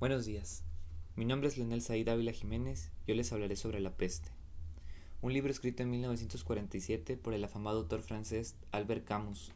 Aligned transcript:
Buenos 0.00 0.24
días. 0.24 0.64
Mi 1.14 1.26
nombre 1.26 1.50
es 1.50 1.58
Leonel 1.58 1.82
Said 1.82 2.08
Ávila 2.08 2.32
Jiménez 2.32 2.90
y 3.06 3.10
hoy 3.10 3.18
les 3.18 3.30
hablaré 3.34 3.54
sobre 3.54 3.80
La 3.80 3.98
peste. 3.98 4.30
Un 5.20 5.34
libro 5.34 5.50
escrito 5.50 5.82
en 5.82 5.90
1947 5.90 7.18
por 7.18 7.34
el 7.34 7.44
afamado 7.44 7.80
autor 7.80 8.00
francés 8.00 8.56
Albert 8.72 9.04
Camus, 9.04 9.52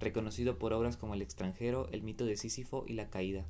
reconocido 0.00 0.58
por 0.58 0.72
obras 0.72 0.96
como 0.96 1.14
El 1.14 1.22
extranjero, 1.22 1.88
El 1.92 2.02
mito 2.02 2.24
de 2.24 2.36
Sísifo 2.36 2.86
y 2.88 2.94
La 2.94 3.08
caída, 3.08 3.46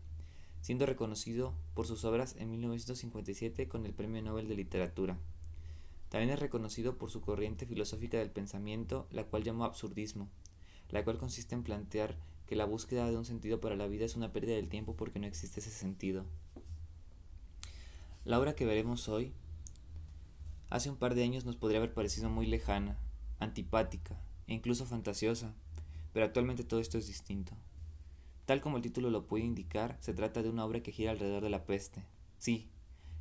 siendo 0.60 0.84
reconocido 0.84 1.54
por 1.72 1.86
sus 1.86 2.04
obras 2.04 2.36
en 2.38 2.50
1957 2.50 3.66
con 3.66 3.86
el 3.86 3.94
Premio 3.94 4.20
Nobel 4.20 4.48
de 4.48 4.56
Literatura. 4.56 5.16
También 6.10 6.28
es 6.28 6.40
reconocido 6.40 6.98
por 6.98 7.10
su 7.10 7.22
corriente 7.22 7.64
filosófica 7.64 8.18
del 8.18 8.30
pensamiento, 8.30 9.06
la 9.12 9.24
cual 9.24 9.44
llamó 9.44 9.64
absurdismo, 9.64 10.28
la 10.90 11.02
cual 11.04 11.16
consiste 11.16 11.54
en 11.54 11.62
plantear 11.62 12.18
que 12.48 12.56
la 12.56 12.64
búsqueda 12.64 13.10
de 13.10 13.16
un 13.16 13.26
sentido 13.26 13.60
para 13.60 13.76
la 13.76 13.86
vida 13.86 14.06
es 14.06 14.16
una 14.16 14.32
pérdida 14.32 14.56
del 14.56 14.70
tiempo 14.70 14.96
porque 14.96 15.18
no 15.18 15.26
existe 15.26 15.60
ese 15.60 15.70
sentido. 15.70 16.24
La 18.24 18.40
obra 18.40 18.54
que 18.54 18.64
veremos 18.64 19.08
hoy, 19.08 19.34
hace 20.70 20.88
un 20.88 20.96
par 20.96 21.14
de 21.14 21.22
años 21.22 21.44
nos 21.44 21.56
podría 21.56 21.78
haber 21.78 21.92
parecido 21.92 22.30
muy 22.30 22.46
lejana, 22.46 22.96
antipática 23.38 24.18
e 24.46 24.54
incluso 24.54 24.86
fantasiosa, 24.86 25.52
pero 26.14 26.24
actualmente 26.24 26.64
todo 26.64 26.80
esto 26.80 26.96
es 26.96 27.06
distinto. 27.06 27.52
Tal 28.46 28.62
como 28.62 28.78
el 28.78 28.82
título 28.82 29.10
lo 29.10 29.26
puede 29.26 29.44
indicar, 29.44 29.98
se 30.00 30.14
trata 30.14 30.42
de 30.42 30.48
una 30.48 30.64
obra 30.64 30.82
que 30.82 30.92
gira 30.92 31.10
alrededor 31.10 31.42
de 31.42 31.50
la 31.50 31.66
peste. 31.66 32.02
Sí, 32.38 32.70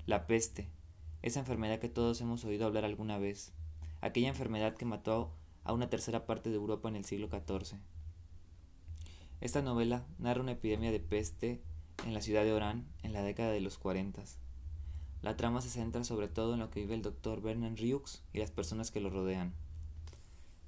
la 0.05 0.25
peste, 0.25 0.69
esa 1.21 1.41
enfermedad 1.41 1.80
que 1.80 1.89
todos 1.89 2.21
hemos 2.21 2.45
oído 2.45 2.66
hablar 2.66 2.85
alguna 2.85 3.17
vez, 3.17 3.52
aquella 3.99 4.30
enfermedad 4.30 4.75
que 4.75 4.85
mató 4.85 5.33
a 5.66 5.73
una 5.73 5.89
tercera 5.89 6.25
parte 6.25 6.49
de 6.49 6.55
Europa 6.55 6.88
en 6.88 6.95
el 6.95 7.03
siglo 7.03 7.27
XIV. 7.27 7.77
Esta 9.39 9.61
novela 9.61 10.03
narra 10.17 10.41
una 10.41 10.53
epidemia 10.53 10.91
de 10.91 10.99
peste 10.99 11.61
en 12.07 12.15
la 12.15 12.21
ciudad 12.21 12.43
de 12.43 12.53
Orán 12.53 12.87
en 13.03 13.13
la 13.13 13.21
década 13.21 13.51
de 13.51 13.61
los 13.61 13.77
40. 13.77 14.23
La 15.21 15.37
trama 15.37 15.61
se 15.61 15.69
centra 15.69 16.03
sobre 16.03 16.27
todo 16.27 16.55
en 16.55 16.59
lo 16.59 16.71
que 16.71 16.79
vive 16.79 16.95
el 16.95 17.03
doctor 17.03 17.39
Bernard 17.41 17.77
Riux 17.77 18.23
y 18.33 18.39
las 18.39 18.49
personas 18.49 18.89
que 18.89 18.99
lo 18.99 19.11
rodean. 19.11 19.53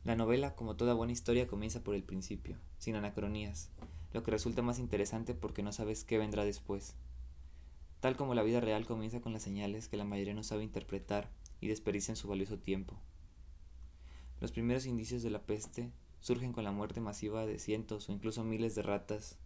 La 0.03 0.15
novela, 0.15 0.53
como 0.53 0.75
toda 0.75 0.93
buena 0.93 1.13
historia, 1.13 1.47
comienza 1.47 1.83
por 1.83 1.95
el 1.95 2.03
principio, 2.03 2.57
sin 2.77 2.95
anacronías, 2.95 3.71
lo 4.13 4.21
que 4.21 4.29
resulta 4.29 4.61
más 4.61 4.77
interesante 4.77 5.33
porque 5.33 5.63
no 5.63 5.73
sabes 5.73 6.03
qué 6.03 6.19
vendrá 6.19 6.45
después. 6.45 6.93
Tal 8.01 8.15
como 8.15 8.35
la 8.35 8.43
vida 8.43 8.59
real 8.59 8.85
comienza 8.85 9.19
con 9.19 9.33
las 9.33 9.41
señales 9.41 9.87
que 9.87 9.97
la 9.97 10.05
mayoría 10.05 10.35
no 10.35 10.43
sabe 10.43 10.63
interpretar 10.63 11.31
y 11.59 11.69
desperdician 11.69 12.15
su 12.15 12.27
valioso 12.27 12.59
tiempo. 12.59 12.99
Los 14.39 14.51
primeros 14.51 14.85
indicios 14.85 15.23
de 15.23 15.31
la 15.31 15.41
peste 15.41 15.91
surgen 16.21 16.53
con 16.53 16.63
la 16.63 16.71
muerte 16.71 17.01
masiva 17.01 17.45
de 17.45 17.59
cientos 17.59 18.09
o 18.09 18.11
incluso 18.11 18.43
miles 18.43 18.75
de 18.75 18.81
ratas, 18.81 19.37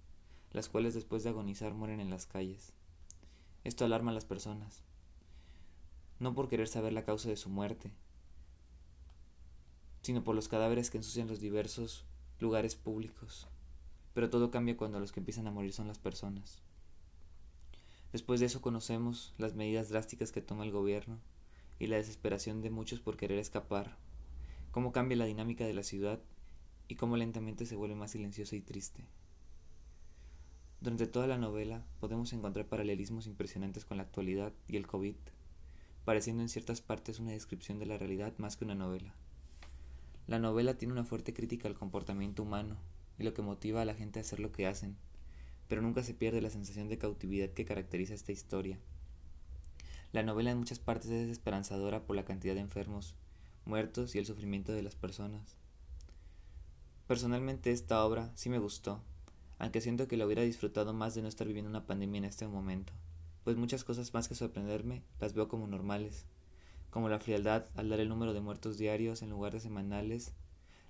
las 0.51 0.69
cuales 0.69 0.93
después 0.93 1.23
de 1.23 1.29
agonizar 1.29 1.73
mueren 1.73 1.99
en 1.99 2.09
las 2.09 2.25
calles. 2.25 2.73
Esto 3.63 3.85
alarma 3.85 4.11
a 4.11 4.13
las 4.13 4.25
personas, 4.25 4.83
no 6.19 6.33
por 6.33 6.49
querer 6.49 6.67
saber 6.67 6.93
la 6.93 7.05
causa 7.05 7.29
de 7.29 7.37
su 7.37 7.49
muerte, 7.49 7.91
sino 10.01 10.23
por 10.23 10.35
los 10.35 10.47
cadáveres 10.47 10.89
que 10.89 10.97
ensucian 10.97 11.27
los 11.27 11.39
diversos 11.39 12.05
lugares 12.39 12.75
públicos. 12.75 13.47
Pero 14.13 14.29
todo 14.29 14.51
cambia 14.51 14.77
cuando 14.77 14.99
los 14.99 15.11
que 15.11 15.21
empiezan 15.21 15.47
a 15.47 15.51
morir 15.51 15.73
son 15.73 15.87
las 15.87 15.97
personas. 15.97 16.61
Después 18.11 18.39
de 18.39 18.45
eso 18.45 18.61
conocemos 18.61 19.33
las 19.37 19.55
medidas 19.55 19.89
drásticas 19.89 20.31
que 20.31 20.41
toma 20.41 20.65
el 20.65 20.71
gobierno 20.71 21.19
y 21.79 21.87
la 21.87 21.95
desesperación 21.95 22.61
de 22.61 22.69
muchos 22.69 22.99
por 22.99 23.17
querer 23.17 23.39
escapar, 23.39 23.97
cómo 24.71 24.91
cambia 24.91 25.17
la 25.17 25.25
dinámica 25.25 25.65
de 25.65 25.73
la 25.73 25.83
ciudad 25.83 26.21
y 26.93 26.95
cómo 26.95 27.17
lentamente 27.17 27.65
se 27.65 27.75
vuelve 27.75 27.95
más 27.95 28.11
silenciosa 28.11 28.55
y 28.55 28.61
triste. 28.61 29.03
Durante 30.79 31.07
toda 31.07 31.25
la 31.25 31.39
novela 31.39 31.83
podemos 31.99 32.31
encontrar 32.33 32.67
paralelismos 32.67 33.25
impresionantes 33.25 33.83
con 33.83 33.97
la 33.97 34.03
actualidad 34.03 34.53
y 34.67 34.77
el 34.77 34.85
COVID, 34.85 35.15
pareciendo 36.05 36.43
en 36.43 36.49
ciertas 36.49 36.81
partes 36.81 37.19
una 37.19 37.31
descripción 37.31 37.79
de 37.79 37.87
la 37.87 37.97
realidad 37.97 38.37
más 38.37 38.57
que 38.57 38.65
una 38.65 38.75
novela. 38.75 39.15
La 40.27 40.37
novela 40.37 40.77
tiene 40.77 40.93
una 40.93 41.03
fuerte 41.03 41.33
crítica 41.33 41.67
al 41.67 41.73
comportamiento 41.73 42.43
humano 42.43 42.77
y 43.17 43.23
lo 43.23 43.33
que 43.33 43.41
motiva 43.41 43.81
a 43.81 43.85
la 43.85 43.95
gente 43.95 44.19
a 44.19 44.21
hacer 44.21 44.39
lo 44.39 44.51
que 44.51 44.67
hacen, 44.67 44.95
pero 45.67 45.81
nunca 45.81 46.03
se 46.03 46.13
pierde 46.13 46.41
la 46.41 46.51
sensación 46.51 46.89
de 46.89 46.99
cautividad 46.99 47.49
que 47.49 47.65
caracteriza 47.65 48.13
esta 48.13 48.33
historia. 48.33 48.77
La 50.11 50.21
novela 50.21 50.51
en 50.51 50.59
muchas 50.59 50.77
partes 50.77 51.09
es 51.09 51.21
desesperanzadora 51.21 52.05
por 52.05 52.15
la 52.15 52.25
cantidad 52.25 52.53
de 52.53 52.61
enfermos, 52.61 53.15
muertos 53.65 54.13
y 54.13 54.19
el 54.19 54.27
sufrimiento 54.27 54.73
de 54.73 54.83
las 54.83 54.95
personas. 54.95 55.62
Personalmente 57.07 57.71
esta 57.71 58.05
obra 58.05 58.31
sí 58.35 58.49
me 58.49 58.59
gustó, 58.59 59.01
aunque 59.59 59.81
siento 59.81 60.07
que 60.07 60.15
la 60.15 60.25
hubiera 60.25 60.41
disfrutado 60.41 60.93
más 60.93 61.13
de 61.13 61.21
no 61.21 61.27
estar 61.27 61.45
viviendo 61.45 61.69
una 61.69 61.85
pandemia 61.85 62.19
en 62.19 62.23
este 62.23 62.47
momento, 62.47 62.93
pues 63.43 63.57
muchas 63.57 63.83
cosas 63.83 64.13
más 64.13 64.29
que 64.29 64.35
sorprenderme 64.35 65.03
las 65.19 65.33
veo 65.33 65.49
como 65.49 65.67
normales, 65.67 66.25
como 66.89 67.09
la 67.09 67.19
frialdad 67.19 67.65
al 67.75 67.89
dar 67.89 67.99
el 67.99 68.07
número 68.07 68.33
de 68.33 68.39
muertos 68.39 68.77
diarios 68.77 69.21
en 69.21 69.31
lugar 69.31 69.51
de 69.51 69.59
semanales, 69.59 70.31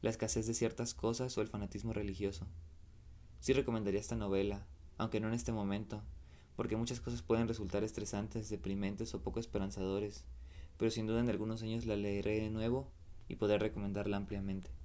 la 0.04 0.12
escasez 0.12 0.46
de 0.46 0.54
ciertas 0.54 0.94
cosas 0.94 1.36
o 1.36 1.42
el 1.42 1.48
fanatismo 1.48 1.94
religioso. 1.94 2.46
Sí 3.40 3.54
recomendaría 3.54 4.00
esta 4.00 4.16
novela, 4.16 4.68
aunque 5.00 5.20
no 5.20 5.30
en 5.30 5.34
este 5.34 5.52
momento, 5.52 6.04
porque 6.56 6.78
muchas 6.78 7.00
cosas 7.00 7.24
pueden 7.24 7.48
resultar 7.48 7.84
estresantes, 7.84 8.50
deprimentes 8.50 9.16
o 9.16 9.24
poco 9.24 9.40
esperanzadores, 9.40 10.26
pero 10.78 10.92
sin 10.92 11.08
duda 11.08 11.22
en 11.22 11.30
algunos 11.30 11.64
años 11.64 11.88
la 11.88 11.96
leeré 11.96 12.40
de 12.40 12.52
nuevo 12.52 12.92
y 13.28 13.38
podré 13.38 13.58
recomendarla 13.58 14.18
ampliamente. 14.18 14.83